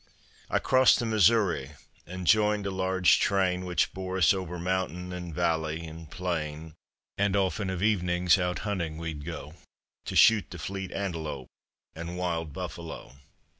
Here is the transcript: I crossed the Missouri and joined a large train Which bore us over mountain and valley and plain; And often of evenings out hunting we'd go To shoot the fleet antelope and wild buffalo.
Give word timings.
I 0.49 0.57
crossed 0.57 0.97
the 0.97 1.05
Missouri 1.05 1.73
and 2.07 2.25
joined 2.25 2.65
a 2.65 2.71
large 2.71 3.19
train 3.19 3.65
Which 3.65 3.93
bore 3.93 4.17
us 4.17 4.33
over 4.33 4.57
mountain 4.57 5.13
and 5.13 5.31
valley 5.31 5.85
and 5.85 6.09
plain; 6.09 6.73
And 7.19 7.35
often 7.35 7.69
of 7.69 7.83
evenings 7.83 8.39
out 8.39 8.57
hunting 8.65 8.97
we'd 8.97 9.23
go 9.23 9.53
To 10.05 10.15
shoot 10.15 10.49
the 10.49 10.57
fleet 10.57 10.91
antelope 10.91 11.49
and 11.93 12.17
wild 12.17 12.51
buffalo. 12.51 13.13